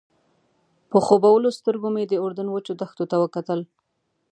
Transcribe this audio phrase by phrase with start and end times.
[0.91, 3.59] په خوبولو سترګو مې د اردن وچو دښتو ته وکتل.